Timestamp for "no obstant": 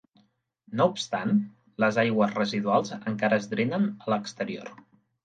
0.77-1.33